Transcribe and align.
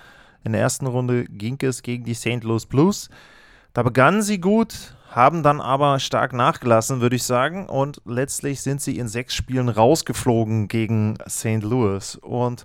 In 0.42 0.53
der 0.53 0.62
ersten 0.62 0.86
Runde 0.86 1.25
ging 1.25 1.58
es 1.62 1.83
gegen 1.83 2.05
die 2.05 2.14
St. 2.14 2.42
Louis 2.42 2.66
Blues. 2.66 3.08
Da 3.73 3.83
begannen 3.83 4.23
sie 4.23 4.41
gut, 4.41 4.95
haben 5.11 5.42
dann 5.42 5.61
aber 5.61 5.98
stark 5.98 6.33
nachgelassen, 6.33 7.01
würde 7.01 7.17
ich 7.17 7.25
sagen. 7.25 7.69
Und 7.69 8.01
letztlich 8.05 8.61
sind 8.61 8.81
sie 8.81 8.98
in 8.98 9.09
sechs 9.09 9.34
Spielen 9.34 9.69
rausgeflogen 9.69 10.69
gegen 10.69 11.17
St. 11.28 11.62
Louis. 11.62 12.17
Und 12.17 12.65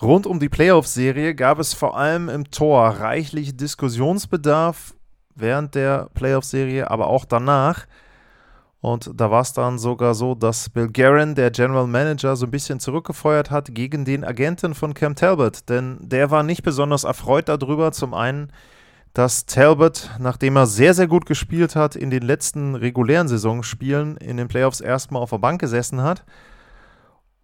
rund 0.00 0.26
um 0.26 0.40
die 0.40 0.48
Playoff-Serie 0.48 1.34
gab 1.34 1.58
es 1.58 1.74
vor 1.74 1.96
allem 1.96 2.28
im 2.28 2.50
Tor 2.50 2.88
reichlich 2.88 3.56
Diskussionsbedarf 3.56 4.94
während 5.34 5.74
der 5.74 6.08
Playoff-Serie, 6.14 6.90
aber 6.90 7.06
auch 7.06 7.24
danach. 7.24 7.86
Und 8.82 9.12
da 9.14 9.30
war 9.30 9.42
es 9.42 9.52
dann 9.52 9.78
sogar 9.78 10.14
so, 10.14 10.34
dass 10.34 10.68
Bill 10.68 10.88
Guerin, 10.88 11.36
der 11.36 11.52
General 11.52 11.86
Manager, 11.86 12.34
so 12.34 12.46
ein 12.46 12.50
bisschen 12.50 12.80
zurückgefeuert 12.80 13.50
hat 13.50 13.74
gegen 13.74 14.04
den 14.04 14.24
Agenten 14.24 14.74
von 14.74 14.92
Cam 14.92 15.14
Talbot. 15.14 15.68
Denn 15.68 15.98
der 16.00 16.30
war 16.32 16.42
nicht 16.42 16.62
besonders 16.62 17.04
erfreut 17.04 17.48
darüber. 17.48 17.92
Zum 17.92 18.12
einen, 18.12 18.52
dass 19.14 19.44
Talbot, 19.44 20.10
nachdem 20.18 20.56
er 20.56 20.66
sehr, 20.66 20.94
sehr 20.94 21.06
gut 21.06 21.26
gespielt 21.26 21.76
hat, 21.76 21.96
in 21.96 22.10
den 22.10 22.22
letzten 22.22 22.74
regulären 22.74 23.28
Saisonspielen 23.28 24.16
in 24.16 24.36
den 24.38 24.48
Playoffs 24.48 24.80
erstmal 24.80 25.22
auf 25.22 25.30
der 25.30 25.38
Bank 25.38 25.60
gesessen 25.60 26.02
hat. 26.02 26.24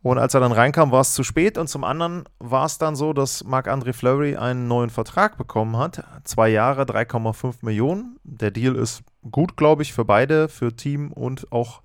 Und 0.00 0.18
als 0.18 0.32
er 0.32 0.40
dann 0.40 0.52
reinkam, 0.52 0.92
war 0.92 1.00
es 1.00 1.12
zu 1.12 1.24
spät. 1.24 1.58
Und 1.58 1.68
zum 1.68 1.84
anderen 1.84 2.24
war 2.38 2.64
es 2.64 2.78
dann 2.78 2.96
so, 2.96 3.12
dass 3.12 3.44
Marc-André 3.44 3.92
Fleury 3.92 4.36
einen 4.36 4.68
neuen 4.68 4.90
Vertrag 4.90 5.36
bekommen 5.36 5.76
hat. 5.76 6.04
Zwei 6.24 6.48
Jahre, 6.48 6.84
3,5 6.84 7.56
Millionen. 7.62 8.18
Der 8.22 8.50
Deal 8.50 8.76
ist 8.76 9.02
gut, 9.30 9.56
glaube 9.56 9.82
ich, 9.82 9.92
für 9.92 10.04
beide, 10.04 10.48
für 10.48 10.74
Team 10.74 11.12
und 11.12 11.50
auch 11.52 11.82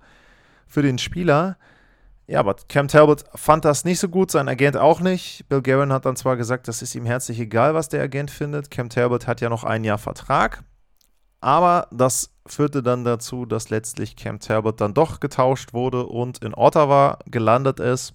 für 0.66 0.82
den 0.82 0.98
Spieler. 0.98 1.56
Ja, 2.26 2.40
aber 2.40 2.56
Cam 2.68 2.88
Talbot 2.88 3.24
fand 3.34 3.64
das 3.66 3.84
nicht 3.84 4.00
so 4.00 4.08
gut, 4.08 4.30
sein 4.30 4.48
Agent 4.48 4.78
auch 4.78 5.00
nicht. 5.00 5.46
Bill 5.48 5.60
Guerin 5.60 5.92
hat 5.92 6.06
dann 6.06 6.16
zwar 6.16 6.36
gesagt, 6.36 6.68
das 6.68 6.80
ist 6.80 6.94
ihm 6.94 7.04
herzlich 7.04 7.38
egal, 7.38 7.74
was 7.74 7.90
der 7.90 8.02
Agent 8.02 8.30
findet. 8.30 8.70
Cam 8.70 8.88
Talbot 8.88 9.26
hat 9.26 9.42
ja 9.42 9.50
noch 9.50 9.64
ein 9.64 9.84
Jahr 9.84 9.98
Vertrag. 9.98 10.64
Aber 11.40 11.88
das 11.90 12.30
führte 12.46 12.82
dann 12.82 13.04
dazu, 13.04 13.44
dass 13.44 13.68
letztlich 13.68 14.16
Cam 14.16 14.40
Talbot 14.40 14.80
dann 14.80 14.94
doch 14.94 15.20
getauscht 15.20 15.74
wurde 15.74 16.06
und 16.06 16.42
in 16.42 16.54
Ottawa 16.54 17.18
gelandet 17.26 17.80
ist. 17.80 18.14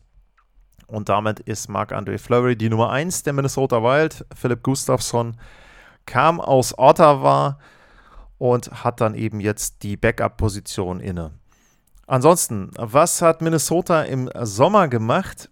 Und 0.88 1.10
damit 1.10 1.40
ist 1.42 1.70
Marc-André 1.70 2.18
Fleury 2.18 2.56
die 2.56 2.70
Nummer 2.70 2.90
1 2.90 3.22
der 3.22 3.34
Minnesota 3.34 3.84
Wild. 3.84 4.26
Philipp 4.36 4.64
Gustafsson 4.64 5.38
kam 6.08 6.42
aus 6.42 6.74
Ottawa 6.80 7.60
und 8.40 8.84
hat 8.84 9.00
dann 9.02 9.14
eben 9.14 9.40
jetzt 9.40 9.84
die 9.84 9.98
Backup-Position 9.98 11.00
inne. 11.00 11.32
Ansonsten, 12.10 12.72
was 12.76 13.22
hat 13.22 13.44
Minnesota 13.44 14.02
im 14.02 14.32
Sommer 14.42 14.88
gemacht 14.88 15.52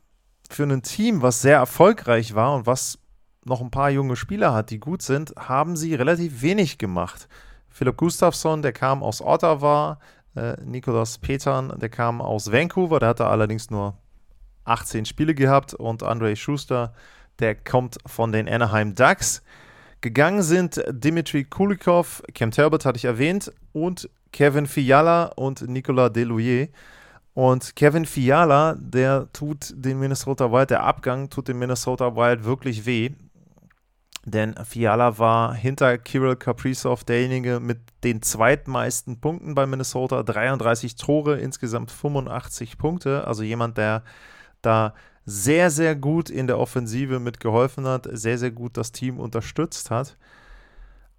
für 0.50 0.64
ein 0.64 0.82
Team, 0.82 1.22
was 1.22 1.44
sehr 1.44 1.58
erfolgreich 1.58 2.34
war 2.34 2.56
und 2.56 2.66
was 2.66 2.98
noch 3.46 3.62
ein 3.62 3.70
paar 3.70 3.92
junge 3.92 4.16
Spieler 4.16 4.56
hat, 4.56 4.72
die 4.72 4.80
gut 4.80 5.04
sind, 5.04 5.36
haben 5.38 5.78
sie 5.78 5.94
relativ 5.94 6.42
wenig 6.42 6.80
gemacht. 6.80 7.28
Philipp 7.70 7.98
Gustafsson, 7.98 8.64
der 8.64 8.74
kam 8.74 9.04
aus 9.04 9.22
Ottawa, 9.22 10.00
äh, 10.36 10.56
Nicolas 10.66 11.20
Petern, 11.20 11.78
der 11.78 11.90
kam 11.90 12.22
aus 12.22 12.52
Vancouver, 12.52 12.98
der 12.98 13.10
hatte 13.10 13.28
allerdings 13.28 13.70
nur 13.70 13.96
18 14.64 15.06
Spiele 15.06 15.36
gehabt 15.36 15.76
und 15.76 16.02
Andre 16.02 16.36
Schuster, 16.36 16.92
der 17.38 17.54
kommt 17.54 18.00
von 18.08 18.32
den 18.32 18.50
Anaheim 18.50 18.96
Ducks. 18.96 19.44
Gegangen 20.02 20.42
sind 20.42 20.84
Dimitri 20.90 21.44
Kulikov, 21.44 22.24
Cam 22.34 22.50
Talbot 22.50 22.84
hatte 22.84 22.98
ich 22.98 23.06
erwähnt, 23.06 23.54
und 23.74 24.10
Kevin 24.32 24.66
Fiala 24.66 25.26
und 25.36 25.68
Nicolas 25.68 26.14
Delouier. 26.14 26.68
Und 27.34 27.76
Kevin 27.76 28.06
Fiala, 28.06 28.76
der 28.80 29.32
tut 29.32 29.74
den 29.76 30.00
Minnesota 30.00 30.52
Wild, 30.52 30.72
der 30.72 30.84
Abgang 30.84 31.30
tut 31.30 31.48
dem 31.48 31.60
Minnesota 31.60 32.16
Wild 32.16 32.44
wirklich 32.44 32.86
weh. 32.86 33.12
Denn 34.26 34.56
Fiala 34.66 35.20
war 35.20 35.54
hinter 35.54 35.98
Kirill 35.98 36.36
Kaprizov 36.36 37.04
derjenige 37.06 37.62
mit 37.62 37.80
den 38.04 38.22
zweitmeisten 38.22 39.22
Punkten 39.22 39.56
bei 39.56 39.66
Minnesota, 39.66 40.24
33 40.24 40.96
Tore, 40.96 41.38
insgesamt 41.38 41.92
85 41.92 42.78
Punkte. 42.78 43.26
Also 43.26 43.44
jemand, 43.44 43.78
der 43.78 44.04
da 44.62 44.94
sehr, 45.26 45.70
sehr 45.72 45.96
gut 45.96 46.30
in 46.30 46.48
der 46.48 46.58
Offensive 46.58 47.20
mitgeholfen 47.20 47.86
hat, 47.86 48.08
sehr, 48.12 48.38
sehr 48.38 48.52
gut 48.52 48.78
das 48.78 48.92
Team 48.92 49.20
unterstützt 49.20 49.92
hat. 49.92 50.18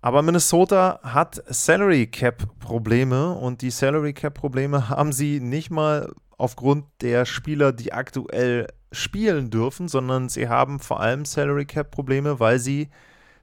Aber 0.00 0.22
Minnesota 0.22 1.00
hat 1.02 1.42
Salary 1.46 2.06
Cap 2.06 2.58
Probleme 2.60 3.32
und 3.32 3.62
die 3.62 3.70
Salary 3.70 4.12
Cap 4.12 4.34
Probleme 4.34 4.88
haben 4.88 5.12
sie 5.12 5.40
nicht 5.40 5.70
mal 5.70 6.12
aufgrund 6.36 6.84
der 7.00 7.24
Spieler, 7.24 7.72
die 7.72 7.92
aktuell 7.92 8.68
spielen 8.92 9.50
dürfen, 9.50 9.88
sondern 9.88 10.28
sie 10.28 10.48
haben 10.48 10.78
vor 10.78 11.00
allem 11.00 11.24
Salary 11.24 11.66
Cap 11.66 11.90
Probleme, 11.90 12.38
weil 12.38 12.60
sie 12.60 12.90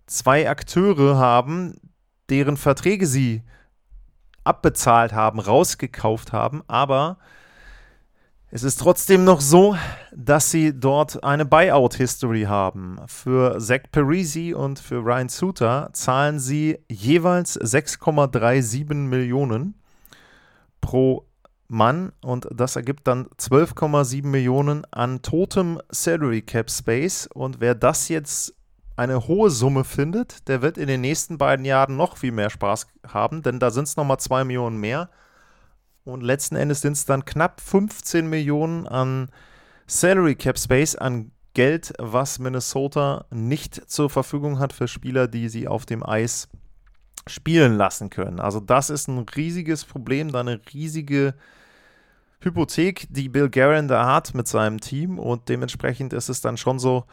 zwei 0.07 0.49
Akteure 0.49 1.17
haben, 1.17 1.75
deren 2.29 2.57
Verträge 2.57 3.05
sie 3.05 3.43
abbezahlt 4.45 5.13
haben, 5.13 5.39
rausgekauft 5.39 6.31
haben, 6.31 6.63
aber 6.67 7.17
es 8.51 8.63
ist 8.63 8.79
trotzdem 8.79 9.23
noch 9.23 9.41
so, 9.41 9.75
dass 10.15 10.51
sie 10.51 10.79
dort 10.79 11.23
eine 11.23 11.45
Buyout-History 11.45 12.43
haben. 12.43 12.97
Für 13.07 13.59
Zach 13.59 13.81
Parisi 13.91 14.53
und 14.53 14.79
für 14.79 15.03
Ryan 15.03 15.29
Suter 15.29 15.89
zahlen 15.93 16.39
sie 16.39 16.79
jeweils 16.89 17.59
6,37 17.59 18.93
Millionen 18.93 19.75
pro 20.79 21.25
Mann 21.67 22.11
und 22.21 22.47
das 22.53 22.75
ergibt 22.75 23.07
dann 23.07 23.25
12,7 23.39 24.25
Millionen 24.25 24.85
an 24.91 25.21
totem 25.23 25.81
Salary 25.89 26.43
Cap 26.43 26.69
Space. 26.69 27.27
Und 27.33 27.59
wer 27.59 27.73
das 27.73 28.07
jetzt 28.07 28.53
eine 28.95 29.27
hohe 29.27 29.49
Summe 29.49 29.83
findet, 29.83 30.47
der 30.47 30.61
wird 30.61 30.77
in 30.77 30.87
den 30.87 31.01
nächsten 31.01 31.37
beiden 31.37 31.65
Jahren 31.65 31.97
noch 31.97 32.17
viel 32.17 32.31
mehr 32.31 32.49
Spaß 32.49 32.87
haben, 33.07 33.41
denn 33.41 33.59
da 33.59 33.71
sind 33.71 33.87
es 33.87 33.97
nochmal 33.97 34.19
2 34.19 34.45
Millionen 34.45 34.77
mehr. 34.77 35.09
Und 36.05 36.21
letzten 36.21 36.55
Endes 36.55 36.81
sind 36.81 36.93
es 36.93 37.05
dann 37.05 37.25
knapp 37.25 37.59
15 37.59 38.27
Millionen 38.27 38.87
an 38.87 39.29
Salary 39.87 40.35
Cap 40.35 40.57
Space, 40.57 40.95
an 40.95 41.31
Geld, 41.53 41.93
was 41.97 42.37
Minnesota 42.37 43.25
nicht 43.31 43.89
zur 43.89 44.09
Verfügung 44.09 44.59
hat 44.59 44.71
für 44.71 44.87
Spieler, 44.87 45.27
die 45.27 45.49
sie 45.49 45.67
auf 45.67 45.85
dem 45.85 46.05
Eis 46.05 46.47
spielen 47.27 47.75
lassen 47.75 48.09
können. 48.09 48.39
Also 48.39 48.59
das 48.59 48.89
ist 48.89 49.07
ein 49.07 49.25
riesiges 49.35 49.83
Problem, 49.83 50.31
da 50.31 50.41
eine 50.41 50.61
riesige 50.73 51.33
Hypothek, 52.41 53.07
die 53.09 53.29
Bill 53.29 53.49
Guerin 53.49 53.87
da 53.87 54.05
hat 54.05 54.35
mit 54.35 54.47
seinem 54.47 54.79
Team 54.79 55.17
und 55.17 55.49
dementsprechend 55.49 56.13
ist 56.13 56.29
es 56.29 56.41
dann 56.41 56.57
schon 56.57 56.77
so, 56.77 57.05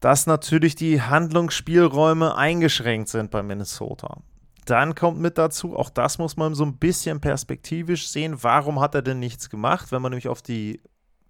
dass 0.00 0.26
natürlich 0.26 0.74
die 0.74 1.02
Handlungsspielräume 1.02 2.34
eingeschränkt 2.34 3.08
sind 3.08 3.30
bei 3.30 3.42
Minnesota. 3.42 4.22
Dann 4.70 4.94
kommt 4.94 5.18
mit 5.18 5.36
dazu, 5.36 5.76
auch 5.76 5.90
das 5.90 6.18
muss 6.18 6.36
man 6.36 6.54
so 6.54 6.64
ein 6.64 6.76
bisschen 6.76 7.20
perspektivisch 7.20 8.08
sehen, 8.08 8.42
warum 8.42 8.78
hat 8.78 8.94
er 8.94 9.02
denn 9.02 9.18
nichts 9.18 9.50
gemacht? 9.50 9.90
Wenn 9.90 10.00
man 10.00 10.12
nämlich 10.12 10.28
auf 10.28 10.42
die 10.42 10.80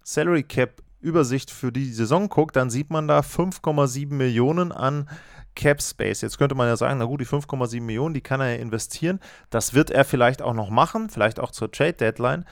Salary 0.03 0.43
Cap 0.43 0.83
Übersicht 0.99 1.49
für 1.49 1.71
die 1.71 1.91
Saison 1.91 2.29
guckt, 2.29 2.55
dann 2.55 2.69
sieht 2.69 2.91
man 2.91 3.07
da 3.07 3.21
5,7 3.21 4.13
Millionen 4.13 4.71
an 4.71 5.09
Cap 5.55 5.81
Space. 5.81 6.21
Jetzt 6.21 6.37
könnte 6.37 6.53
man 6.53 6.67
ja 6.67 6.77
sagen, 6.77 6.99
na 6.99 7.05
gut, 7.05 7.21
die 7.21 7.25
5,7 7.25 7.81
Millionen, 7.81 8.13
die 8.13 8.21
kann 8.21 8.41
er 8.41 8.51
ja 8.51 8.61
investieren. 8.61 9.19
Das 9.49 9.73
wird 9.73 9.89
er 9.89 10.05
vielleicht 10.05 10.43
auch 10.43 10.53
noch 10.53 10.69
machen, 10.69 11.09
vielleicht 11.09 11.39
auch 11.39 11.49
zur 11.49 11.71
Trade 11.71 11.93
Deadline. 11.93 12.45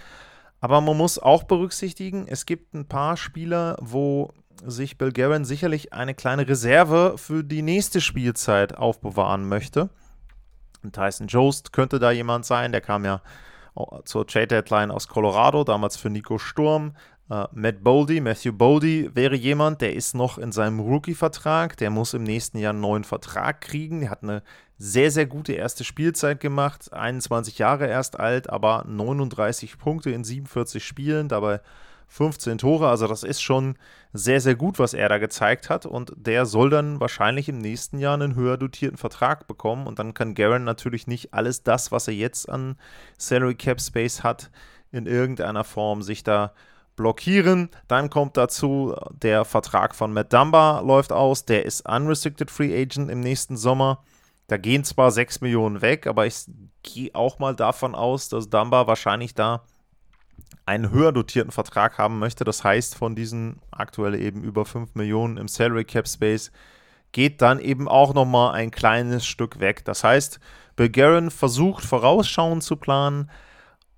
Aber 0.59 0.81
man 0.81 0.97
muss 0.97 1.19
auch 1.19 1.43
berücksichtigen, 1.43 2.25
es 2.27 2.47
gibt 2.47 2.73
ein 2.73 2.87
paar 2.87 3.15
Spieler, 3.15 3.77
wo 3.79 4.33
sich 4.65 4.97
Bill 4.97 5.13
Guerin 5.13 5.45
sicherlich 5.45 5.93
eine 5.93 6.15
kleine 6.15 6.47
Reserve 6.47 7.13
für 7.17 7.43
die 7.43 7.61
nächste 7.61 8.01
Spielzeit 8.01 8.75
aufbewahren 8.75 9.47
möchte. 9.47 9.91
Tyson 10.91 11.27
Jost 11.27 11.73
könnte 11.73 11.99
da 11.99 12.11
jemand 12.11 12.45
sein, 12.45 12.71
der 12.71 12.81
kam 12.81 13.05
ja 13.05 13.21
zur 14.05 14.27
Trade 14.27 14.47
Deadline 14.47 14.91
aus 14.91 15.07
Colorado, 15.07 15.63
damals 15.63 15.97
für 15.97 16.09
Nico 16.09 16.37
Sturm. 16.37 16.93
Uh, 17.31 17.45
Matt 17.51 17.83
Boldy, 17.83 18.21
Matthew 18.21 18.53
Boldy 18.53 19.11
wäre 19.13 19.35
jemand, 19.35 19.81
der 19.81 19.93
ist 19.93 20.15
noch 20.15 20.39
in 20.39 20.51
seinem 20.51 20.79
Rookie-Vertrag, 20.79 21.77
der 21.77 21.91
muss 21.91 22.15
im 22.15 22.23
nächsten 22.23 22.57
Jahr 22.57 22.71
einen 22.71 22.81
neuen 22.81 23.03
Vertrag 23.03 23.61
kriegen. 23.61 24.01
Der 24.01 24.09
hat 24.09 24.23
eine 24.23 24.41
sehr, 24.79 25.11
sehr 25.11 25.27
gute 25.27 25.53
erste 25.53 25.83
Spielzeit 25.83 26.39
gemacht, 26.39 26.91
21 26.91 27.59
Jahre 27.59 27.85
erst 27.85 28.19
alt, 28.19 28.49
aber 28.49 28.83
39 28.87 29.77
Punkte 29.77 30.09
in 30.09 30.23
47 30.23 30.83
Spielen, 30.83 31.27
dabei 31.27 31.61
15 32.09 32.57
Tore. 32.57 32.89
Also 32.89 33.07
das 33.07 33.23
ist 33.23 33.41
schon 33.41 33.77
sehr, 34.11 34.41
sehr 34.41 34.55
gut, 34.55 34.79
was 34.79 34.93
er 34.93 35.07
da 35.07 35.19
gezeigt 35.19 35.69
hat. 35.69 35.85
Und 35.85 36.11
der 36.17 36.45
soll 36.45 36.69
dann 36.69 36.99
wahrscheinlich 36.99 37.47
im 37.47 37.59
nächsten 37.59 37.99
Jahr 37.99 38.15
einen 38.15 38.35
höher 38.35 38.57
dotierten 38.57 38.97
Vertrag 38.97 39.47
bekommen. 39.47 39.87
Und 39.87 39.99
dann 39.99 40.13
kann 40.13 40.35
Garen 40.35 40.63
natürlich 40.63 41.07
nicht 41.07 41.33
alles 41.33 41.63
das, 41.63 41.91
was 41.91 42.07
er 42.07 42.15
jetzt 42.15 42.49
an 42.49 42.77
Salary 43.17 43.55
Cap 43.55 43.79
Space 43.79 44.23
hat, 44.23 44.51
in 44.91 45.05
irgendeiner 45.05 45.63
Form 45.63 46.01
sich 46.01 46.23
da 46.23 46.53
blockieren. 46.95 47.69
Dann 47.87 48.09
kommt 48.09 48.35
dazu, 48.35 48.95
der 49.13 49.45
Vertrag 49.45 49.95
von 49.95 50.11
Matt 50.11 50.33
Dumba 50.33 50.81
läuft 50.81 51.11
aus. 51.13 51.45
Der 51.45 51.65
ist 51.65 51.87
Unrestricted 51.87 52.51
Free 52.51 52.75
Agent 52.75 53.09
im 53.09 53.21
nächsten 53.21 53.55
Sommer. 53.55 54.03
Da 54.47 54.57
gehen 54.57 54.83
zwar 54.83 55.11
6 55.11 55.41
Millionen 55.41 55.83
weg, 55.83 56.07
aber 56.07 56.25
ich 56.25 56.45
gehe 56.81 57.13
auch 57.13 57.37
mal 57.37 57.55
davon 57.55 57.93
aus, 57.93 58.29
dass 58.29 58.49
Dumba 58.49 58.87
wahrscheinlich 58.87 59.35
da 59.35 59.63
einen 60.65 60.91
höher 60.91 61.11
dotierten 61.11 61.51
Vertrag 61.51 61.97
haben 61.97 62.19
möchte. 62.19 62.43
Das 62.43 62.63
heißt, 62.63 62.95
von 62.95 63.15
diesen 63.15 63.61
aktuell 63.71 64.15
eben 64.15 64.43
über 64.43 64.65
5 64.65 64.95
Millionen 64.95 65.37
im 65.37 65.47
Salary 65.47 65.85
Cap 65.85 66.07
Space 66.07 66.51
geht 67.11 67.41
dann 67.41 67.59
eben 67.59 67.87
auch 67.87 68.13
nochmal 68.13 68.53
ein 68.53 68.71
kleines 68.71 69.25
Stück 69.25 69.59
weg. 69.59 69.83
Das 69.85 70.03
heißt, 70.03 70.39
Bulgarian 70.75 71.31
versucht 71.31 71.83
vorausschauend 71.83 72.63
zu 72.63 72.75
planen 72.75 73.29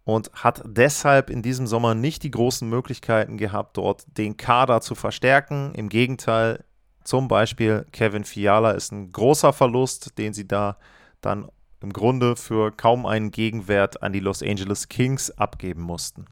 und 0.03 0.31
hat 0.33 0.61
deshalb 0.65 1.29
in 1.29 1.41
diesem 1.41 1.67
Sommer 1.67 1.93
nicht 1.93 2.23
die 2.23 2.31
großen 2.31 2.67
Möglichkeiten 2.67 3.37
gehabt, 3.37 3.77
dort 3.77 4.05
den 4.17 4.37
Kader 4.37 4.81
zu 4.81 4.95
verstärken. 4.95 5.73
Im 5.75 5.89
Gegenteil, 5.89 6.63
zum 7.03 7.27
Beispiel 7.27 7.85
Kevin 7.91 8.23
Fiala 8.23 8.71
ist 8.71 8.91
ein 8.91 9.11
großer 9.11 9.53
Verlust, 9.53 10.17
den 10.17 10.33
sie 10.33 10.47
da 10.47 10.77
dann 11.21 11.49
im 11.81 11.93
Grunde 11.93 12.35
für 12.35 12.71
kaum 12.71 13.05
einen 13.05 13.31
Gegenwert 13.31 14.03
an 14.03 14.13
die 14.13 14.19
Los 14.19 14.41
Angeles 14.43 14.87
Kings 14.87 15.31
abgeben 15.31 15.81
mussten. 15.81 16.25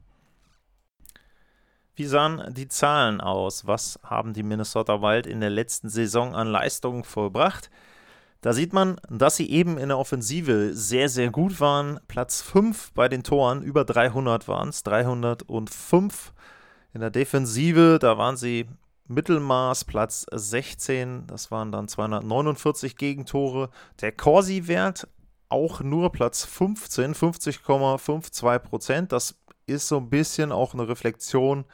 Wie 1.96 2.06
sahen 2.06 2.54
die 2.54 2.70
Zahlen 2.70 3.20
aus? 3.20 3.68
Was 3.68 4.00
haben 4.04 4.34
die 4.34 4.44
Minnesota 4.44 5.02
Wild 5.02 5.28
in 5.28 5.42
der 5.42 5.50
letzten 5.50 5.90
Saison 5.90 6.34
an 6.34 6.48
Leistungen 6.48 7.04
vollbracht? 7.04 7.70
Da 8.42 8.54
sieht 8.54 8.72
man, 8.72 8.96
dass 9.10 9.36
sie 9.36 9.50
eben 9.50 9.78
in 9.78 9.90
der 9.90 9.98
Offensive 9.98 10.74
sehr, 10.74 11.10
sehr 11.10 11.30
gut 11.30 11.60
waren. 11.60 12.00
Platz 12.08 12.42
5 12.42 12.94
bei 12.94 13.10
den 13.10 13.24
Toren, 13.24 13.64
über 13.64 13.84
300 13.84 14.48
waren 14.48 14.70
es, 14.70 14.84
305. 14.84 16.32
In 16.94 17.02
der 17.02 17.10
Defensive, 17.10 18.00
da 18.00 18.18
waren 18.18 18.38
sie 18.38 18.68
Mittelmaß, 19.08 19.84
Platz 19.84 20.26
16, 20.32 21.28
das 21.28 21.52
waren 21.52 21.74
dann 21.74 21.90
249 21.90 22.96
Gegentore. 22.96 23.72
Der 24.00 24.14
Corsi-Wert 24.14 25.08
auch 25.50 25.82
nur 25.82 26.12
Platz 26.12 26.46
15, 26.46 27.16
50,52 27.16 28.60
Prozent. 28.60 29.12
Das 29.12 29.36
ist 29.66 29.88
so 29.88 29.98
ein 29.98 30.10
bisschen 30.10 30.52
auch 30.52 30.74
eine 30.74 30.88
Reflexion 30.88 31.66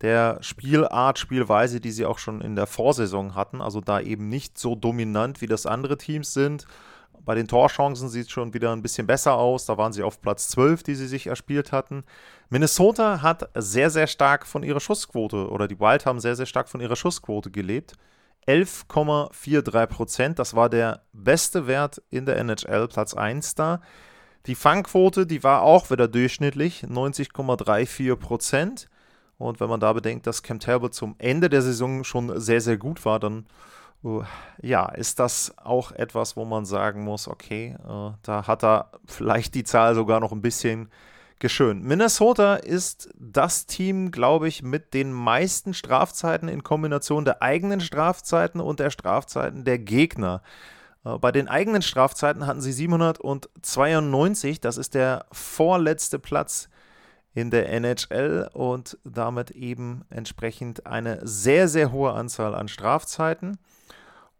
der 0.00 0.38
Spielart, 0.42 1.18
Spielweise, 1.18 1.80
die 1.80 1.92
sie 1.92 2.04
auch 2.04 2.18
schon 2.18 2.40
in 2.40 2.56
der 2.56 2.66
Vorsaison 2.66 3.34
hatten. 3.34 3.60
Also 3.60 3.80
da 3.80 4.00
eben 4.00 4.28
nicht 4.28 4.58
so 4.58 4.74
dominant, 4.74 5.40
wie 5.40 5.46
das 5.46 5.64
andere 5.64 5.96
Teams 5.96 6.34
sind. 6.34 6.66
Bei 7.24 7.36
den 7.36 7.46
Torchancen 7.46 8.08
sieht 8.08 8.26
es 8.26 8.32
schon 8.32 8.52
wieder 8.52 8.72
ein 8.72 8.82
bisschen 8.82 9.06
besser 9.06 9.34
aus. 9.34 9.64
Da 9.66 9.78
waren 9.78 9.92
sie 9.92 10.02
auf 10.02 10.20
Platz 10.20 10.48
12, 10.48 10.82
die 10.82 10.96
sie 10.96 11.06
sich 11.06 11.28
erspielt 11.28 11.70
hatten. 11.70 12.02
Minnesota 12.50 13.22
hat 13.22 13.48
sehr, 13.54 13.90
sehr 13.90 14.08
stark 14.08 14.44
von 14.44 14.64
ihrer 14.64 14.80
Schussquote 14.80 15.48
oder 15.48 15.68
die 15.68 15.78
Wild 15.78 16.04
haben 16.04 16.18
sehr, 16.18 16.34
sehr 16.34 16.46
stark 16.46 16.68
von 16.68 16.80
ihrer 16.80 16.96
Schussquote 16.96 17.52
gelebt. 17.52 17.94
11,43 18.46 19.86
Prozent, 19.86 20.38
das 20.38 20.54
war 20.54 20.68
der 20.68 21.02
beste 21.12 21.66
Wert 21.66 22.02
in 22.10 22.26
der 22.26 22.38
NHL, 22.38 22.88
Platz 22.88 23.14
1 23.14 23.54
da. 23.54 23.80
Die 24.46 24.56
Fangquote, 24.56 25.26
die 25.26 25.44
war 25.44 25.62
auch 25.62 25.90
wieder 25.90 26.08
durchschnittlich, 26.08 26.84
90,34 26.84 28.16
Prozent. 28.16 28.88
Und 29.38 29.60
wenn 29.60 29.68
man 29.68 29.80
da 29.80 29.92
bedenkt, 29.92 30.26
dass 30.26 30.42
Cam 30.42 30.58
Talbot 30.58 30.94
zum 30.94 31.14
Ende 31.18 31.48
der 31.48 31.62
Saison 31.62 32.04
schon 32.04 32.40
sehr, 32.40 32.60
sehr 32.60 32.76
gut 32.76 33.04
war, 33.04 33.20
dann 33.20 33.46
uh, 34.02 34.22
ja, 34.60 34.86
ist 34.86 35.20
das 35.20 35.56
auch 35.58 35.92
etwas, 35.92 36.36
wo 36.36 36.44
man 36.44 36.64
sagen 36.64 37.04
muss, 37.04 37.28
okay, 37.28 37.76
uh, 37.88 38.12
da 38.22 38.46
hat 38.46 38.64
er 38.64 38.90
vielleicht 39.06 39.54
die 39.54 39.64
Zahl 39.64 39.94
sogar 39.94 40.20
noch 40.20 40.32
ein 40.32 40.42
bisschen 40.42 40.90
geschönt. 41.42 41.84
Minnesota 41.84 42.54
ist 42.54 43.10
das 43.18 43.66
Team, 43.66 44.12
glaube 44.12 44.48
ich, 44.48 44.62
mit 44.62 44.94
den 44.94 45.12
meisten 45.12 45.74
Strafzeiten 45.74 46.48
in 46.48 46.62
Kombination 46.62 47.26
der 47.26 47.42
eigenen 47.42 47.80
Strafzeiten 47.80 48.60
und 48.60 48.80
der 48.80 48.90
Strafzeiten 48.90 49.64
der 49.64 49.78
Gegner. 49.78 50.40
Äh, 51.04 51.18
bei 51.18 51.32
den 51.32 51.48
eigenen 51.48 51.82
Strafzeiten 51.82 52.46
hatten 52.46 52.62
sie 52.62 52.72
792, 52.72 54.60
das 54.60 54.78
ist 54.78 54.94
der 54.94 55.26
vorletzte 55.32 56.18
Platz 56.18 56.70
in 57.34 57.50
der 57.50 57.68
NHL 57.70 58.48
und 58.52 58.96
damit 59.04 59.50
eben 59.50 60.04
entsprechend 60.10 60.86
eine 60.86 61.26
sehr, 61.26 61.66
sehr 61.66 61.90
hohe 61.90 62.12
Anzahl 62.12 62.54
an 62.54 62.68
Strafzeiten. 62.68 63.58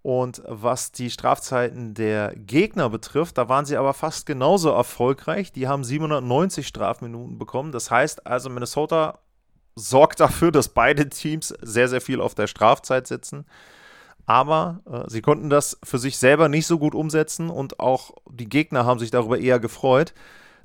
Und 0.02 0.42
was 0.46 0.90
die 0.90 1.10
Strafzeiten 1.10 1.94
der 1.94 2.34
Gegner 2.34 2.90
betrifft, 2.90 3.38
da 3.38 3.48
waren 3.48 3.64
sie 3.64 3.76
aber 3.76 3.94
fast 3.94 4.26
genauso 4.26 4.70
erfolgreich. 4.70 5.52
Die 5.52 5.68
haben 5.68 5.84
790 5.84 6.66
Strafminuten 6.66 7.38
bekommen. 7.38 7.70
Das 7.70 7.90
heißt 7.90 8.26
also, 8.26 8.50
Minnesota 8.50 9.20
sorgt 9.76 10.18
dafür, 10.18 10.50
dass 10.50 10.68
beide 10.68 11.08
Teams 11.08 11.54
sehr, 11.62 11.88
sehr 11.88 12.00
viel 12.00 12.20
auf 12.20 12.34
der 12.34 12.48
Strafzeit 12.48 13.06
sitzen 13.06 13.46
aber 14.26 14.80
äh, 14.90 15.10
sie 15.10 15.22
konnten 15.22 15.50
das 15.50 15.78
für 15.82 15.98
sich 15.98 16.18
selber 16.18 16.48
nicht 16.48 16.66
so 16.66 16.78
gut 16.78 16.94
umsetzen 16.94 17.50
und 17.50 17.80
auch 17.80 18.12
die 18.30 18.48
Gegner 18.48 18.84
haben 18.84 19.00
sich 19.00 19.10
darüber 19.10 19.38
eher 19.38 19.58
gefreut, 19.58 20.14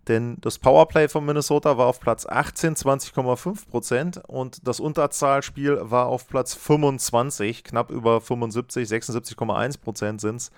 denn 0.08 0.38
das 0.42 0.60
Powerplay 0.60 1.08
von 1.08 1.26
Minnesota 1.26 1.78
war 1.78 1.88
auf 1.88 2.00
Platz 2.00 2.26
18, 2.26 2.76
20,5 2.76 3.68
Prozent 3.68 4.22
und 4.28 4.68
das 4.68 4.80
Unterzahlspiel 4.80 5.80
war 5.82 6.08
auf 6.08 6.28
Platz 6.28 6.54
25, 6.54 7.64
knapp 7.64 7.92
über 7.92 8.22
75, 8.22 8.88
76,1 8.88 9.80
Prozent 9.82 10.22
sind 10.22 10.38
es. 10.38 10.52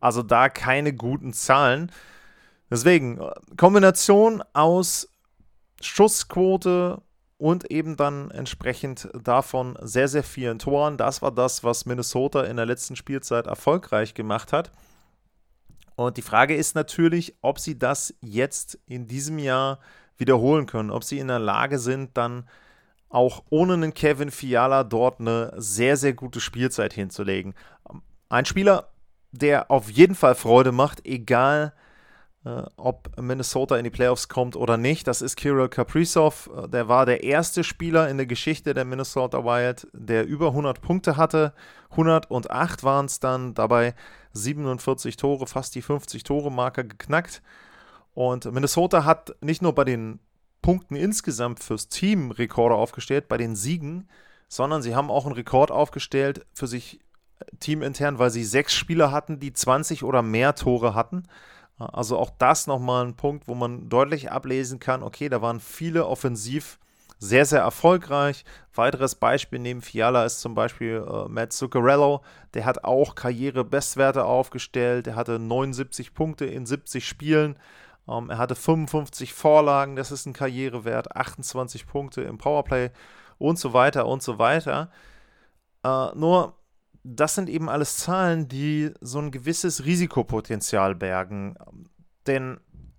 Also 0.00 0.22
da 0.22 0.48
keine 0.48 0.92
guten 0.92 1.32
Zahlen. 1.32 1.90
Deswegen, 2.70 3.20
Kombination 3.56 4.42
aus 4.52 5.08
Schussquote, 5.80 7.02
und 7.44 7.70
eben 7.70 7.96
dann 7.96 8.30
entsprechend 8.30 9.08
davon 9.22 9.76
sehr, 9.82 10.08
sehr 10.08 10.22
vielen 10.22 10.58
Toren. 10.58 10.96
Das 10.96 11.20
war 11.20 11.32
das, 11.32 11.64
was 11.64 11.84
Minnesota 11.84 12.44
in 12.44 12.56
der 12.56 12.66
letzten 12.66 12.96
Spielzeit 12.96 13.46
erfolgreich 13.46 14.14
gemacht 14.14 14.52
hat. 14.52 14.70
Und 15.96 16.16
die 16.16 16.22
Frage 16.22 16.54
ist 16.56 16.74
natürlich, 16.74 17.36
ob 17.40 17.58
sie 17.58 17.78
das 17.78 18.14
jetzt 18.20 18.78
in 18.86 19.06
diesem 19.06 19.38
Jahr 19.38 19.78
wiederholen 20.16 20.66
können, 20.66 20.90
ob 20.90 21.04
sie 21.04 21.18
in 21.18 21.28
der 21.28 21.38
Lage 21.38 21.78
sind, 21.78 22.16
dann 22.16 22.48
auch 23.08 23.44
ohne 23.50 23.74
einen 23.74 23.94
Kevin 23.94 24.30
Fiala 24.30 24.82
dort 24.82 25.20
eine 25.20 25.52
sehr, 25.56 25.96
sehr 25.96 26.14
gute 26.14 26.40
Spielzeit 26.40 26.92
hinzulegen. 26.92 27.54
Ein 28.28 28.44
Spieler, 28.44 28.88
der 29.30 29.70
auf 29.70 29.88
jeden 29.90 30.14
Fall 30.14 30.34
Freude 30.34 30.72
macht, 30.72 31.06
egal 31.06 31.72
ob 32.76 33.18
Minnesota 33.18 33.76
in 33.76 33.84
die 33.84 33.90
Playoffs 33.90 34.28
kommt 34.28 34.54
oder 34.54 34.76
nicht. 34.76 35.06
Das 35.06 35.22
ist 35.22 35.36
Kirill 35.36 35.68
Kaprizov. 35.68 36.50
Äh, 36.54 36.68
der 36.68 36.88
war 36.88 37.06
der 37.06 37.22
erste 37.24 37.64
Spieler 37.64 38.08
in 38.08 38.18
der 38.18 38.26
Geschichte 38.26 38.74
der 38.74 38.84
Minnesota 38.84 39.44
Wild, 39.44 39.88
der 39.92 40.26
über 40.26 40.48
100 40.48 40.80
Punkte 40.80 41.16
hatte. 41.16 41.54
108 41.90 42.84
waren 42.84 43.06
es 43.06 43.20
dann, 43.20 43.54
dabei 43.54 43.94
47 44.32 45.16
Tore, 45.16 45.46
fast 45.46 45.74
die 45.74 45.82
50-Tore-Marke 45.82 46.84
geknackt. 46.84 47.40
Und 48.12 48.52
Minnesota 48.52 49.04
hat 49.04 49.34
nicht 49.40 49.62
nur 49.62 49.74
bei 49.74 49.84
den 49.84 50.18
Punkten 50.60 50.96
insgesamt 50.96 51.62
fürs 51.62 51.88
Team 51.88 52.30
Rekorde 52.30 52.74
aufgestellt, 52.74 53.28
bei 53.28 53.36
den 53.36 53.56
Siegen, 53.56 54.08
sondern 54.48 54.82
sie 54.82 54.94
haben 54.94 55.10
auch 55.10 55.24
einen 55.24 55.34
Rekord 55.34 55.70
aufgestellt 55.70 56.44
für 56.52 56.66
sich 56.66 57.00
äh, 57.38 57.44
teamintern, 57.58 58.18
weil 58.18 58.30
sie 58.30 58.44
sechs 58.44 58.74
Spieler 58.74 59.12
hatten, 59.12 59.40
die 59.40 59.52
20 59.52 60.04
oder 60.04 60.20
mehr 60.20 60.54
Tore 60.54 60.94
hatten. 60.94 61.24
Also 61.78 62.18
auch 62.18 62.30
das 62.38 62.66
nochmal 62.66 63.04
ein 63.04 63.16
Punkt, 63.16 63.48
wo 63.48 63.54
man 63.54 63.88
deutlich 63.88 64.30
ablesen 64.30 64.78
kann, 64.78 65.02
okay, 65.02 65.28
da 65.28 65.42
waren 65.42 65.60
viele 65.60 66.06
offensiv 66.06 66.78
sehr, 67.18 67.46
sehr 67.46 67.60
erfolgreich. 67.60 68.44
Weiteres 68.74 69.14
Beispiel 69.14 69.58
neben 69.58 69.82
Fiala 69.82 70.24
ist 70.24 70.40
zum 70.40 70.54
Beispiel 70.54 71.04
äh, 71.08 71.28
Matt 71.28 71.52
Zuccarello. 71.52 72.22
Der 72.52 72.64
hat 72.64 72.84
auch 72.84 73.14
Karriere-Bestwerte 73.14 74.24
aufgestellt. 74.24 75.06
Der 75.06 75.16
hatte 75.16 75.38
79 75.38 76.12
Punkte 76.12 76.44
in 76.44 76.66
70 76.66 77.06
Spielen. 77.06 77.56
Ähm, 78.08 78.30
er 78.30 78.38
hatte 78.38 78.54
55 78.54 79.32
Vorlagen, 79.32 79.96
das 79.96 80.12
ist 80.12 80.26
ein 80.26 80.32
Karrierewert, 80.32 81.16
28 81.16 81.86
Punkte 81.86 82.22
im 82.22 82.38
Powerplay 82.38 82.90
und 83.38 83.58
so 83.58 83.72
weiter 83.72 84.06
und 84.06 84.22
so 84.22 84.38
weiter. 84.38 84.90
Äh, 85.82 86.14
nur, 86.14 86.54
das 87.04 87.34
sind 87.34 87.50
eben 87.50 87.68
alles 87.68 87.98
Zahlen, 87.98 88.48
die 88.48 88.90
so 89.00 89.18
ein 89.18 89.30
gewisses 89.30 89.84
Risikopotenzial 89.84 90.94
bergen. 90.94 91.54
Denn 92.26 92.58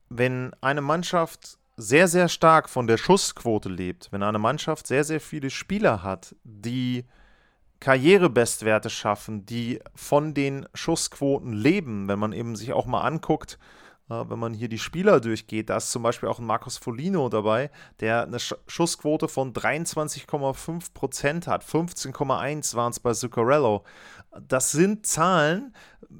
wenn 0.09 0.51
eine 0.61 0.81
Mannschaft 0.81 1.57
sehr, 1.75 2.07
sehr 2.07 2.29
stark 2.29 2.69
von 2.69 2.87
der 2.87 2.97
Schussquote 2.97 3.67
lebt, 3.67 4.11
wenn 4.11 4.23
eine 4.23 4.39
Mannschaft 4.39 4.87
sehr, 4.87 5.03
sehr 5.03 5.19
viele 5.19 5.49
Spieler 5.49 6.03
hat, 6.03 6.35
die 6.43 7.05
Karrierebestwerte 7.79 8.89
schaffen, 8.89 9.45
die 9.45 9.79
von 9.95 10.33
den 10.33 10.67
Schussquoten 10.73 11.51
leben, 11.51 12.07
wenn 12.07 12.19
man 12.19 12.31
eben 12.31 12.55
sich 12.55 12.71
auch 12.73 12.85
mal 12.85 13.01
anguckt, 13.01 13.59
wenn 14.07 14.37
man 14.37 14.53
hier 14.53 14.69
die 14.69 14.77
Spieler 14.77 15.19
durchgeht, 15.19 15.69
da 15.69 15.77
ist 15.77 15.89
zum 15.89 16.03
Beispiel 16.03 16.29
auch 16.29 16.37
ein 16.37 16.45
Marcos 16.45 16.77
Folino 16.77 17.27
dabei, 17.29 17.71
der 17.99 18.23
eine 18.23 18.37
Schussquote 18.39 19.27
von 19.27 19.53
23,5% 19.53 21.47
hat. 21.47 21.63
15,1 21.63 22.75
waren 22.75 22.91
es 22.91 22.99
bei 22.99 23.13
Zuccarello. 23.13 23.83
Das 24.47 24.71
sind 24.71 25.07
Zahlen. 25.07 25.73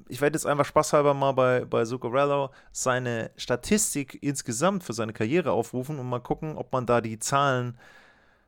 Ich 0.07 0.19
werde 0.19 0.35
jetzt 0.35 0.47
einfach 0.47 0.65
spaßhalber 0.65 1.13
mal 1.13 1.33
bei, 1.33 1.65
bei 1.65 1.85
Zuccarello 1.85 2.49
seine 2.71 3.29
Statistik 3.35 4.17
insgesamt 4.23 4.83
für 4.83 4.93
seine 4.93 5.13
Karriere 5.13 5.51
aufrufen 5.51 5.99
und 5.99 6.09
mal 6.09 6.21
gucken, 6.21 6.57
ob 6.57 6.73
man 6.73 6.87
da 6.87 7.01
die 7.01 7.19
Zahlen 7.19 7.77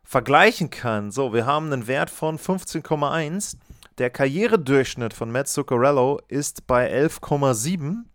vergleichen 0.03 0.71
kann. 0.71 1.11
So, 1.11 1.33
wir 1.33 1.45
haben 1.45 1.71
einen 1.71 1.85
Wert 1.85 2.09
von 2.09 2.39
15,1. 2.39 3.57
Der 3.99 4.09
Karrieredurchschnitt 4.09 5.13
von 5.13 5.31
Matt 5.31 5.47
Zuccarello 5.47 6.21
ist 6.27 6.65
bei 6.65 6.91
11,7. 6.91 8.05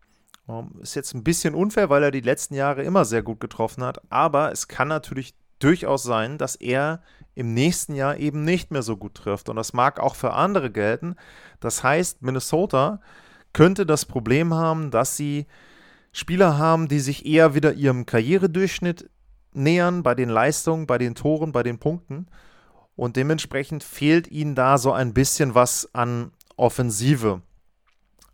Ist 0.81 0.97
jetzt 0.97 1.15
ein 1.15 1.23
bisschen 1.23 1.55
unfair, 1.55 1.89
weil 1.89 2.03
er 2.03 2.11
die 2.11 2.21
letzten 2.21 2.55
Jahre 2.55 2.83
immer 2.83 3.05
sehr 3.05 3.23
gut 3.23 3.41
getroffen 3.41 3.85
hat, 3.85 4.03
aber 4.11 4.51
es 4.51 4.69
kann 4.69 4.89
natürlich 4.89 5.35
durchaus 5.61 6.03
sein, 6.03 6.39
dass 6.39 6.57
er 6.57 7.03
im 7.35 7.55
nächsten 7.55 7.95
Jahr 7.95 8.19
eben 8.19 8.45
nicht 8.45 8.71
mehr 8.71 8.83
so 8.83 8.97
gut 8.97 9.15
trifft. 9.15 9.49
Und 9.49 9.57
das 9.57 9.73
mag 9.73 10.01
auch 10.01 10.17
für 10.17 10.33
andere 10.33 10.71
gelten. 10.71 11.15
Das 11.61 11.83
heißt, 11.83 12.23
Minnesota 12.23 13.01
könnte 13.53 13.87
das 13.87 14.05
Problem 14.05 14.55
haben, 14.55 14.91
dass 14.91 15.17
sie 15.17 15.47
Spieler 16.13 16.59
haben, 16.59 16.89
die 16.89 17.01
sich 17.01 17.25
eher 17.25 17.55
wieder 17.55 17.73
ihrem 17.73 18.05
Karrieredurchschnitt 18.05 19.09
nähern 19.55 20.03
bei 20.03 20.15
den 20.15 20.29
Leistungen, 20.29 20.87
bei 20.87 20.99
den 20.99 21.15
Toren, 21.15 21.53
bei 21.53 21.63
den 21.63 21.79
Punkten. 21.79 22.27
Und 22.97 23.17
dementsprechend 23.17 23.83
fehlt 23.85 24.29
ihnen 24.29 24.55
da 24.55 24.77
so 24.77 24.93
ein 24.93 25.15
bisschen 25.15 25.55
was 25.55 25.89
an 25.95 26.33
Offensive. 26.57 27.41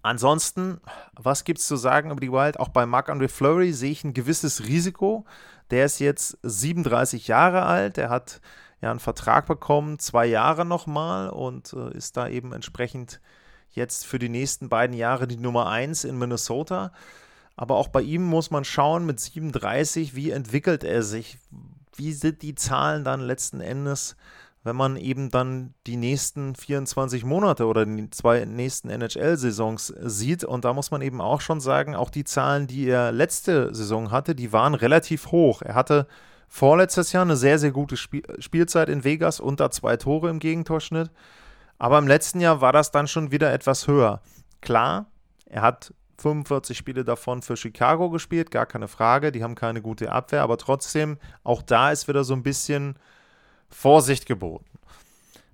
Ansonsten, 0.03 0.81
was 1.15 1.45
gibt 1.45 1.59
es 1.59 1.67
zu 1.67 1.77
sagen 1.77 2.11
über 2.11 2.21
die 2.21 2.33
Wild? 2.33 2.61
Auch 2.61 2.69
bei 2.69 2.87
Marc-André 2.87 3.29
Fleury 3.29 3.73
sehe 3.73 3.91
ich 3.91 4.05
ein 4.05 4.15
gewisses 4.15 4.67
Risiko. 4.67 5.25
Der 5.71 5.85
ist 5.85 5.99
jetzt 5.99 6.39
37 6.43 7.29
Jahre 7.29 7.65
alt, 7.65 7.97
der 7.97 8.09
hat 8.09 8.41
ja 8.81 8.91
einen 8.91 9.01
Vertrag 9.01 9.47
bekommen, 9.47 9.99
zwei 9.99 10.27
Jahre 10.27 10.65
nochmal 10.65 11.31
und 11.31 11.73
äh, 11.73 11.97
ist 11.97 12.17
da 12.17 12.29
eben 12.29 12.53
entsprechend 12.53 13.21
jetzt 13.71 14.07
für 14.07 14.19
die 14.19 14.29
nächsten 14.29 14.69
beiden 14.69 14.97
Jahre 14.97 15.27
die 15.27 15.37
Nummer 15.37 15.69
1 15.69 16.05
in 16.05 16.17
Minnesota. 16.17 16.93
Aber 17.57 17.77
auch 17.77 17.89
bei 17.89 18.03
ihm 18.03 18.23
muss 18.23 18.51
man 18.51 18.65
schauen 18.65 19.05
mit 19.05 19.19
37, 19.19 20.15
wie 20.15 20.31
entwickelt 20.31 20.85
er 20.85 21.03
sich? 21.03 21.39
Wie 21.97 22.13
sind 22.13 22.43
die 22.43 22.55
Zahlen 22.55 23.03
dann 23.03 23.21
letzten 23.21 23.61
Endes? 23.61 24.17
Wenn 24.65 24.77
man 24.77 24.97
eben 24.97 25.31
dann 25.31 25.75
die 25.87 25.97
nächsten 25.97 26.55
24 26.55 27.25
Monate 27.25 27.67
oder 27.67 27.87
die 27.87 28.11
zwei 28.11 28.45
nächsten 28.45 28.91
NHL-Saisons 28.91 29.95
sieht. 30.01 30.45
Und 30.45 30.65
da 30.65 30.73
muss 30.73 30.91
man 30.91 31.01
eben 31.01 31.21
auch 31.21 31.41
schon 31.41 31.61
sagen, 31.61 31.95
auch 31.95 32.11
die 32.11 32.25
Zahlen, 32.25 32.67
die 32.67 32.89
er 32.89 33.13
letzte 33.13 33.75
Saison 33.75 34.11
hatte, 34.11 34.35
die 34.35 34.53
waren 34.53 34.75
relativ 34.75 35.31
hoch. 35.31 35.63
Er 35.63 35.75
hatte 35.75 36.07
vorletztes 36.49 37.13
Jahr 37.13 37.23
eine 37.23 37.37
sehr, 37.37 37.59
sehr 37.59 37.71
gute 37.71 37.97
Spiel 37.97 38.23
Spielzeit 38.41 38.89
in 38.89 39.05
Vegas, 39.05 39.41
unter 39.41 39.71
zwei 39.71 39.97
Tore 39.97 40.31
im 40.31 40.39
Gegentorschnitt. 40.39 41.11
Aber 41.79 41.99
im 41.99 42.09
letzten 42.09 42.41
Jahr 42.41 42.61
war 42.61 42.73
das 42.73 42.91
dann 42.91 43.07
schon 43.07 43.31
wieder 43.31 43.53
etwas 43.53 43.87
höher. 43.87 44.21
Klar, 44.61 45.07
er 45.47 45.63
hat 45.63 45.95
45 46.19 46.77
Spiele 46.77 47.05
davon 47.05 47.43
für 47.43 47.57
Chicago 47.57 48.11
gespielt, 48.11 48.51
gar 48.51 48.67
keine 48.67 48.89
Frage. 48.89 49.31
Die 49.31 49.45
haben 49.45 49.55
keine 49.55 49.81
gute 49.81 50.11
Abwehr, 50.11 50.43
aber 50.43 50.59
trotzdem, 50.59 51.19
auch 51.45 51.63
da 51.63 51.93
ist 51.93 52.09
wieder 52.09 52.25
so 52.25 52.35
ein 52.35 52.43
bisschen 52.43 52.99
Vorsicht 53.71 54.27
geboten. 54.27 54.67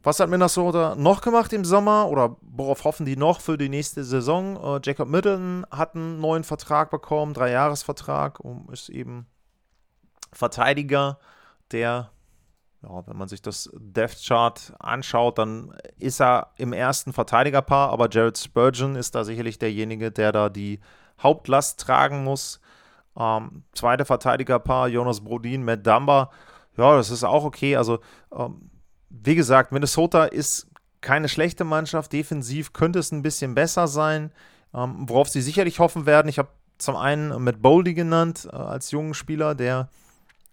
Was 0.04 0.20
hat 0.20 0.28
Minnesota 0.28 0.94
noch 0.96 1.22
gemacht 1.22 1.54
im 1.54 1.64
Sommer 1.64 2.08
oder 2.08 2.36
worauf 2.42 2.84
hoffen 2.84 3.06
die 3.06 3.16
noch 3.16 3.40
für 3.40 3.56
die 3.56 3.70
nächste 3.70 4.04
Saison? 4.04 4.56
Äh, 4.62 4.80
Jacob 4.84 5.08
Middleton 5.08 5.64
hat 5.70 5.94
einen 5.94 6.20
neuen 6.20 6.44
Vertrag 6.44 6.90
bekommen, 6.90 7.32
Dreijahresvertrag, 7.32 8.38
und 8.38 8.70
ist 8.70 8.90
eben 8.90 9.26
Verteidiger, 10.30 11.18
der, 11.70 12.10
ja, 12.82 13.06
wenn 13.06 13.16
man 13.16 13.28
sich 13.28 13.40
das 13.40 13.70
Death 13.72 14.22
Chart 14.22 14.74
anschaut, 14.78 15.38
dann 15.38 15.74
ist 15.98 16.20
er 16.20 16.50
im 16.58 16.74
ersten 16.74 17.14
Verteidigerpaar, 17.14 17.88
aber 17.88 18.10
Jared 18.10 18.36
Spurgeon 18.36 18.96
ist 18.96 19.14
da 19.14 19.24
sicherlich 19.24 19.58
derjenige, 19.58 20.10
der 20.10 20.32
da 20.32 20.50
die 20.50 20.80
Hauptlast 21.22 21.80
tragen 21.80 22.24
muss. 22.24 22.60
Ähm, 23.16 23.62
zweite 23.72 24.04
Verteidigerpaar, 24.04 24.88
Jonas 24.88 25.22
Brodin, 25.24 25.64
Matt 25.64 25.86
Dumber 25.86 26.30
ja, 26.76 26.96
das 26.96 27.10
ist 27.10 27.24
auch 27.24 27.44
okay. 27.44 27.76
Also, 27.76 28.00
ähm, 28.34 28.70
wie 29.10 29.34
gesagt, 29.34 29.72
Minnesota 29.72 30.24
ist 30.24 30.68
keine 31.00 31.28
schlechte 31.28 31.64
Mannschaft. 31.64 32.12
Defensiv 32.12 32.72
könnte 32.72 32.98
es 32.98 33.12
ein 33.12 33.22
bisschen 33.22 33.54
besser 33.54 33.86
sein, 33.86 34.32
ähm, 34.74 35.08
worauf 35.08 35.28
sie 35.28 35.42
sicherlich 35.42 35.78
hoffen 35.78 36.06
werden. 36.06 36.28
Ich 36.28 36.38
habe 36.38 36.48
zum 36.78 36.96
einen 36.96 37.42
Matt 37.42 37.62
Boldy 37.62 37.94
genannt 37.94 38.48
äh, 38.50 38.56
als 38.56 38.90
jungen 38.90 39.14
Spieler, 39.14 39.54
der 39.54 39.88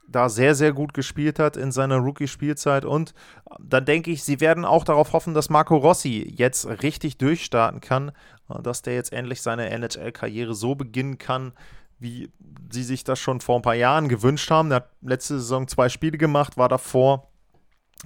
da 0.08 0.30
sehr, 0.30 0.56
sehr 0.56 0.74
gut 0.74 0.94
gespielt 0.94 1.40
hat 1.40 1.58
in 1.58 1.72
seiner 1.72 1.98
Rookie-Spielzeit. 1.98 2.86
Und 2.86 3.12
äh, 3.50 3.56
dann 3.60 3.86
denke 3.86 4.12
ich, 4.12 4.24
sie 4.24 4.40
werden 4.40 4.66
auch 4.66 4.84
darauf 4.84 5.14
hoffen, 5.14 5.34
dass 5.34 5.50
Marco 5.50 5.78
Rossi 5.78 6.34
jetzt 6.36 6.68
richtig 6.84 7.18
durchstarten 7.18 7.82
kann, 7.82 8.10
äh, 8.50 8.62
dass 8.62 8.82
der 8.82 8.94
jetzt 8.96 9.14
endlich 9.14 9.42
seine 9.42 9.70
NHL-Karriere 9.70 10.54
so 10.54 10.76
beginnen 10.76 11.18
kann, 11.18 11.54
wie 12.02 12.32
sie 12.72 12.84
sich 12.84 13.04
das 13.04 13.20
schon 13.20 13.42
vor 13.42 13.58
ein 13.58 13.62
paar 13.62 13.76
Jahren 13.76 14.10
gewünscht 14.10 14.50
haben. 14.50 14.72
Er 14.72 14.78
hat 14.78 14.90
letzte 15.02 15.36
Saison 15.36 15.68
zwei 15.68 15.88
Spiele 15.88 16.18
gemacht, 16.18 16.58
war 16.58 16.68
davor 16.68 17.32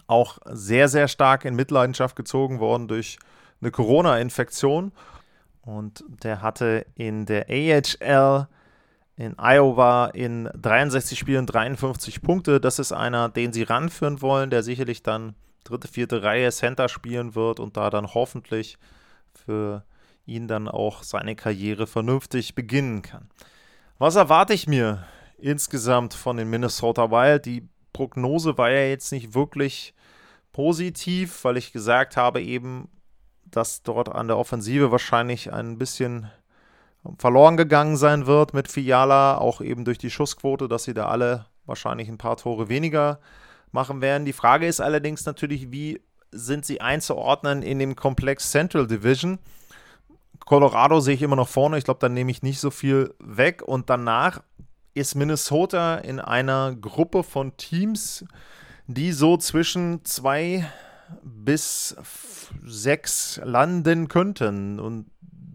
auch 0.05 0.37
sehr, 0.45 0.89
sehr 0.89 1.07
stark 1.07 1.45
in 1.45 1.55
Mitleidenschaft 1.55 2.17
gezogen 2.17 2.59
worden 2.59 2.89
durch 2.89 3.17
eine 3.61 3.71
Corona-Infektion. 3.71 4.91
Und 5.61 6.03
der 6.07 6.41
hatte 6.41 6.85
in 6.95 7.25
der 7.25 7.47
AHL 7.49 8.47
in 9.15 9.35
Iowa 9.39 10.07
in 10.07 10.49
63 10.53 11.17
Spielen 11.17 11.45
53 11.45 12.21
Punkte. 12.21 12.59
Das 12.59 12.79
ist 12.79 12.91
einer, 12.91 13.29
den 13.29 13.53
sie 13.53 13.63
ranführen 13.63 14.21
wollen, 14.21 14.49
der 14.49 14.61
sicherlich 14.61 15.03
dann 15.03 15.35
dritte, 15.63 15.87
vierte 15.87 16.21
Reihe 16.21 16.51
Center 16.51 16.89
spielen 16.89 17.33
wird 17.33 17.61
und 17.61 17.77
da 17.77 17.89
dann 17.89 18.13
hoffentlich 18.13 18.77
für 19.33 19.85
ihn 20.25 20.49
dann 20.49 20.67
auch 20.67 21.03
seine 21.03 21.37
Karriere 21.37 21.87
vernünftig 21.87 22.55
beginnen 22.55 23.01
kann. 23.01 23.29
Was 23.97 24.17
erwarte 24.17 24.53
ich 24.53 24.67
mir 24.67 25.05
insgesamt 25.37 26.13
von 26.13 26.35
den 26.35 26.49
Minnesota 26.49 27.11
Wild? 27.11 27.45
Die 27.45 27.69
Prognose 27.93 28.57
war 28.57 28.69
ja 28.69 28.81
jetzt 28.81 29.13
nicht 29.13 29.33
wirklich 29.33 29.93
positiv, 30.51 31.45
weil 31.45 31.55
ich 31.55 31.71
gesagt 31.71 32.17
habe 32.17 32.41
eben, 32.41 32.89
dass 33.45 33.83
dort 33.83 34.09
an 34.09 34.27
der 34.27 34.37
Offensive 34.37 34.91
wahrscheinlich 34.91 35.53
ein 35.53 35.77
bisschen 35.77 36.29
verloren 37.17 37.55
gegangen 37.55 37.95
sein 37.95 38.25
wird 38.25 38.53
mit 38.53 38.67
Fiala, 38.67 39.37
auch 39.37 39.61
eben 39.61 39.85
durch 39.85 39.97
die 39.97 40.09
Schussquote, 40.09 40.67
dass 40.67 40.83
sie 40.83 40.93
da 40.93 41.07
alle 41.07 41.45
wahrscheinlich 41.65 42.09
ein 42.09 42.17
paar 42.17 42.35
Tore 42.35 42.67
weniger 42.67 43.21
machen 43.71 44.01
werden. 44.01 44.25
Die 44.25 44.33
Frage 44.33 44.67
ist 44.67 44.81
allerdings 44.81 45.25
natürlich, 45.25 45.71
wie 45.71 46.01
sind 46.31 46.65
sie 46.65 46.81
einzuordnen 46.81 47.61
in 47.61 47.79
dem 47.79 47.95
Komplex 47.95 48.51
Central 48.51 48.87
Division? 48.87 49.39
Colorado 50.45 50.99
sehe 50.99 51.15
ich 51.15 51.23
immer 51.23 51.35
noch 51.35 51.47
vorne. 51.47 51.77
Ich 51.77 51.83
glaube, 51.83 51.99
da 51.99 52.09
nehme 52.09 52.31
ich 52.31 52.43
nicht 52.43 52.59
so 52.59 52.69
viel 52.69 53.13
weg. 53.19 53.63
Und 53.63 53.89
danach 53.89 54.41
ist 54.93 55.15
Minnesota 55.15 55.95
in 55.95 56.19
einer 56.19 56.75
Gruppe 56.75 57.23
von 57.23 57.57
Teams, 57.57 58.23
die 58.87 59.11
so 59.11 59.37
zwischen 59.37 60.05
zwei 60.05 60.65
bis 61.23 61.95
sechs 62.63 63.41
landen 63.43 64.07
könnten. 64.07 64.79
Und 64.79 65.07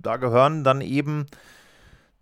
da 0.02 0.16
gehören 0.16 0.64
dann 0.64 0.80
eben 0.80 1.26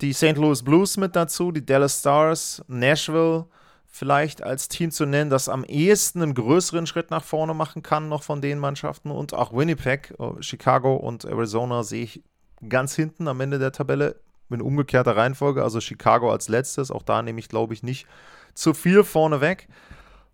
die 0.01 0.13
St. 0.13 0.37
Louis 0.37 0.63
Blues 0.63 0.97
mit 0.97 1.17
dazu, 1.17 1.53
die 1.53 1.65
Dallas 1.65 2.01
Stars, 2.01 2.63
Nashville 2.69 3.47
vielleicht 3.87 4.43
als 4.43 4.69
Team 4.69 4.91
zu 4.91 5.07
nennen, 5.07 5.31
das 5.31 5.49
am 5.49 5.65
ehesten 5.65 6.23
einen 6.23 6.35
größeren 6.35 6.87
Schritt 6.87 7.11
nach 7.11 7.25
vorne 7.25 7.55
machen 7.55 7.83
kann, 7.83 8.09
noch 8.09 8.23
von 8.23 8.41
den 8.41 8.59
Mannschaften. 8.59 9.11
Und 9.11 9.35
auch 9.35 9.53
Winnipeg, 9.53 10.15
äh, 10.19 10.41
Chicago 10.43 10.95
und 10.95 11.25
Arizona 11.25 11.83
sehe 11.83 12.05
ich 12.05 12.23
ganz 12.67 12.95
hinten 12.95 13.29
am 13.29 13.41
Ende 13.41 13.59
der 13.59 13.73
Tabelle 13.73 14.21
in 14.50 14.62
umgekehrter 14.62 15.17
Reihenfolge, 15.17 15.62
also 15.62 15.81
Chicago 15.81 16.33
als 16.33 16.49
letztes. 16.49 16.91
Auch 16.91 17.03
da 17.03 17.23
nehme 17.23 17.38
ich, 17.38 17.49
glaube 17.49 17.75
ich, 17.75 17.83
nicht 17.83 18.07
zu 18.55 18.75
viel 18.75 19.05
vorne 19.05 19.41
weg. 19.41 19.69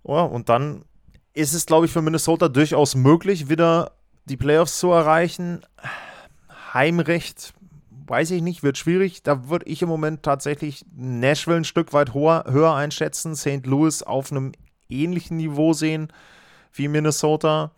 Ja, 0.06 0.22
und 0.22 0.48
dann 0.48 0.84
ist 1.32 1.52
es, 1.52 1.66
glaube 1.66 1.86
ich, 1.86 1.92
für 1.92 2.02
Minnesota 2.02 2.48
durchaus 2.48 2.94
möglich, 2.94 3.48
wieder 3.48 3.92
die 4.26 4.36
Playoffs 4.36 4.78
zu 4.78 4.90
erreichen. 4.90 5.62
Heimrecht 6.72 7.54
weiß 8.06 8.30
ich 8.32 8.42
nicht, 8.42 8.62
wird 8.62 8.78
schwierig. 8.78 9.22
Da 9.22 9.48
würde 9.48 9.66
ich 9.66 9.82
im 9.82 9.88
Moment 9.88 10.22
tatsächlich 10.22 10.84
Nashville 10.94 11.56
ein 11.56 11.64
Stück 11.64 11.92
weit 11.92 12.14
höher, 12.14 12.44
höher 12.48 12.74
einschätzen, 12.74 13.34
St. 13.34 13.66
Louis 13.66 14.02
auf 14.02 14.30
einem 14.30 14.52
ähnlichen 14.88 15.36
Niveau 15.36 15.72
sehen 15.72 16.12
wie 16.72 16.88
Minnesota. 16.88 17.70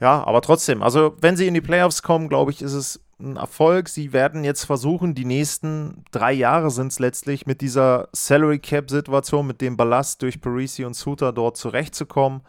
Ja, 0.00 0.24
aber 0.24 0.42
trotzdem, 0.42 0.82
also 0.82 1.16
wenn 1.20 1.36
sie 1.36 1.46
in 1.46 1.54
die 1.54 1.60
Playoffs 1.60 2.02
kommen, 2.02 2.28
glaube 2.28 2.50
ich, 2.50 2.62
ist 2.62 2.74
es 2.74 3.00
ein 3.18 3.36
Erfolg. 3.36 3.88
Sie 3.88 4.12
werden 4.12 4.44
jetzt 4.44 4.64
versuchen, 4.64 5.14
die 5.14 5.24
nächsten 5.24 6.04
drei 6.10 6.32
Jahre 6.32 6.70
sind 6.70 6.92
es 6.92 6.98
letztlich, 6.98 7.46
mit 7.46 7.60
dieser 7.60 8.08
Salary 8.12 8.58
Cap-Situation, 8.58 9.46
mit 9.46 9.60
dem 9.60 9.76
Ballast 9.76 10.22
durch 10.22 10.40
Parisi 10.40 10.84
und 10.84 10.94
Suter 10.94 11.32
dort 11.32 11.56
zurechtzukommen. 11.56 12.42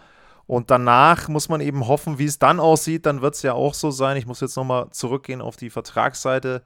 Und 0.46 0.72
danach 0.72 1.28
muss 1.28 1.50
man 1.50 1.62
eben 1.62 1.88
hoffen, 1.88 2.20
wie 2.20 2.26
es 2.26 2.40
dann 2.40 2.60
aussieht. 2.60 3.06
Dann 3.06 3.22
wird 3.22 3.36
es 3.36 3.44
ja 3.44 3.54
auch 3.54 3.74
so 3.74 3.92
sein. 3.92 4.18
Ich 4.18 4.26
muss 4.26 4.42
jetzt 4.42 4.56
nochmal 4.56 4.90
zurückgehen 4.92 5.42
auf 5.42 5.58
die 5.58 5.70
Vertragsseite. 5.70 6.64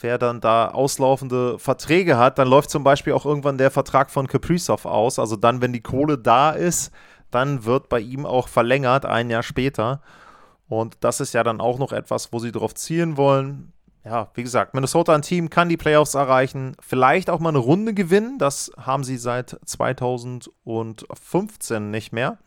Wer 0.00 0.16
dann 0.16 0.40
da 0.40 0.70
auslaufende 0.70 1.58
Verträge 1.58 2.16
hat, 2.16 2.38
dann 2.38 2.48
läuft 2.48 2.70
zum 2.70 2.84
Beispiel 2.84 3.12
auch 3.12 3.26
irgendwann 3.26 3.58
der 3.58 3.70
Vertrag 3.70 4.10
von 4.10 4.26
Kaprizov 4.26 4.86
aus. 4.86 5.18
Also 5.18 5.36
dann, 5.36 5.60
wenn 5.60 5.74
die 5.74 5.82
Kohle 5.82 6.16
da 6.16 6.50
ist, 6.50 6.90
dann 7.30 7.66
wird 7.66 7.90
bei 7.90 8.00
ihm 8.00 8.24
auch 8.24 8.48
verlängert, 8.48 9.04
ein 9.04 9.28
Jahr 9.28 9.42
später. 9.42 10.00
Und 10.68 10.96
das 11.00 11.20
ist 11.20 11.34
ja 11.34 11.42
dann 11.42 11.60
auch 11.60 11.78
noch 11.78 11.92
etwas, 11.92 12.32
wo 12.32 12.38
sie 12.38 12.52
darauf 12.52 12.74
zielen 12.74 13.16
wollen. 13.16 13.72
Ja, 14.04 14.30
wie 14.34 14.42
gesagt, 14.42 14.74
Minnesota 14.74 15.14
ein 15.14 15.22
Team 15.22 15.48
kann 15.50 15.68
die 15.68 15.76
Playoffs 15.76 16.14
erreichen, 16.14 16.76
vielleicht 16.80 17.30
auch 17.30 17.40
mal 17.40 17.50
eine 17.50 17.58
Runde 17.58 17.94
gewinnen. 17.94 18.38
Das 18.38 18.70
haben 18.78 19.04
sie 19.04 19.18
seit 19.18 19.58
2015 19.64 21.90
nicht 21.90 22.12
mehr. 22.12 22.38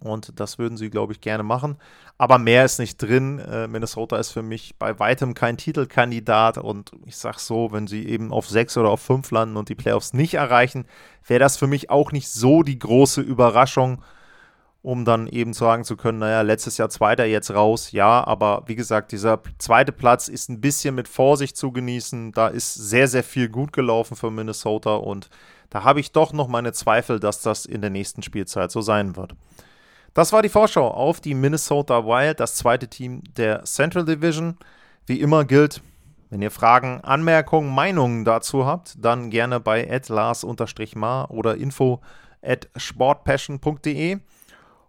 Und 0.00 0.40
das 0.40 0.58
würden 0.58 0.76
sie, 0.76 0.90
glaube 0.90 1.12
ich, 1.12 1.20
gerne 1.20 1.42
machen. 1.42 1.76
Aber 2.18 2.38
mehr 2.38 2.64
ist 2.64 2.78
nicht 2.78 3.00
drin. 3.00 3.38
Äh, 3.38 3.68
Minnesota 3.68 4.16
ist 4.16 4.30
für 4.30 4.42
mich 4.42 4.76
bei 4.78 4.98
weitem 4.98 5.34
kein 5.34 5.56
Titelkandidat. 5.56 6.58
Und 6.58 6.92
ich 7.06 7.16
sage 7.16 7.38
so, 7.38 7.72
wenn 7.72 7.86
sie 7.86 8.06
eben 8.08 8.32
auf 8.32 8.48
sechs 8.48 8.76
oder 8.76 8.90
auf 8.90 9.00
fünf 9.00 9.30
landen 9.30 9.56
und 9.56 9.68
die 9.68 9.74
Playoffs 9.74 10.12
nicht 10.12 10.34
erreichen, 10.34 10.86
wäre 11.26 11.40
das 11.40 11.56
für 11.56 11.66
mich 11.66 11.90
auch 11.90 12.12
nicht 12.12 12.28
so 12.28 12.62
die 12.62 12.78
große 12.78 13.20
Überraschung, 13.20 14.02
um 14.82 15.04
dann 15.04 15.28
eben 15.28 15.52
sagen 15.52 15.84
zu 15.84 15.96
können, 15.96 16.18
naja, 16.18 16.42
letztes 16.42 16.76
Jahr 16.76 16.90
Zweiter, 16.90 17.24
jetzt 17.24 17.52
raus. 17.52 17.92
Ja, 17.92 18.26
aber 18.26 18.64
wie 18.66 18.74
gesagt, 18.74 19.12
dieser 19.12 19.40
zweite 19.58 19.92
Platz 19.92 20.26
ist 20.26 20.50
ein 20.50 20.60
bisschen 20.60 20.96
mit 20.96 21.06
Vorsicht 21.06 21.56
zu 21.56 21.70
genießen. 21.70 22.32
Da 22.32 22.48
ist 22.48 22.74
sehr, 22.74 23.06
sehr 23.06 23.22
viel 23.22 23.48
gut 23.48 23.72
gelaufen 23.72 24.16
für 24.16 24.32
Minnesota. 24.32 24.96
Und 24.96 25.30
da 25.70 25.84
habe 25.84 26.00
ich 26.00 26.10
doch 26.10 26.32
noch 26.32 26.48
meine 26.48 26.72
Zweifel, 26.72 27.20
dass 27.20 27.40
das 27.42 27.64
in 27.64 27.80
der 27.80 27.90
nächsten 27.90 28.22
Spielzeit 28.22 28.72
so 28.72 28.80
sein 28.80 29.16
wird. 29.16 29.34
Das 30.14 30.32
war 30.32 30.42
die 30.42 30.48
Vorschau 30.48 30.88
auf 30.88 31.20
die 31.20 31.34
Minnesota 31.34 32.04
Wild, 32.04 32.40
das 32.40 32.56
zweite 32.56 32.88
Team 32.88 33.22
der 33.36 33.64
Central 33.64 34.04
Division. 34.04 34.58
Wie 35.06 35.20
immer 35.20 35.44
gilt, 35.44 35.80
wenn 36.28 36.42
ihr 36.42 36.50
Fragen, 36.50 37.00
Anmerkungen, 37.02 37.74
Meinungen 37.74 38.24
dazu 38.24 38.66
habt, 38.66 38.96
dann 38.98 39.30
gerne 39.30 39.60
bei 39.60 39.84
lars-mar 40.08 41.30
oder 41.30 41.56
info 41.56 42.00
at 42.42 42.68
sportpassion.de. 42.76 44.18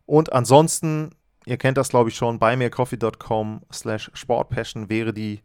Und 0.06 0.34
ansonsten, 0.34 1.12
ihr 1.46 1.58
kennt 1.58 1.78
das 1.78 1.90
glaube 1.90 2.10
ich 2.10 2.16
schon, 2.16 2.40
bei 2.40 2.56
mircoffee.com 2.56 3.62
slash 3.72 4.12
sportpassion 4.14 4.90
wäre 4.90 5.14
die 5.14 5.42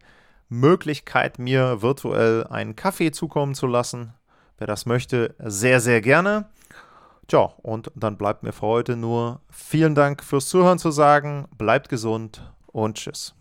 Möglichkeit, 0.49 1.39
mir 1.39 1.81
virtuell 1.81 2.45
einen 2.47 2.75
Kaffee 2.75 3.11
zukommen 3.11 3.55
zu 3.55 3.67
lassen. 3.67 4.13
Wer 4.57 4.67
das 4.67 4.85
möchte, 4.85 5.35
sehr, 5.39 5.79
sehr 5.79 6.01
gerne. 6.01 6.49
Tja, 7.27 7.53
und 7.61 7.91
dann 7.95 8.17
bleibt 8.17 8.41
mir 8.43 8.51
für 8.51 8.65
heute 8.65 8.95
nur 8.95 9.41
vielen 9.51 9.93
Dank 9.93 10.23
fürs 10.23 10.49
Zuhören 10.49 10.79
zu 10.79 10.89
sagen. 10.89 11.47
Bleibt 11.55 11.87
gesund 11.87 12.51
und 12.65 12.97
tschüss. 12.97 13.35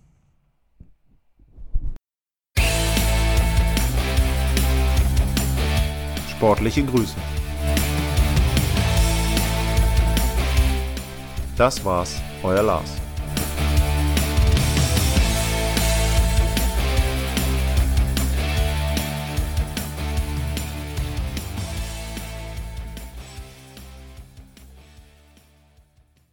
Sportliche 6.30 6.84
Grüße. 6.84 7.16
Das 11.58 11.84
war's, 11.84 12.14
euer 12.44 12.62
Lars. 12.62 13.07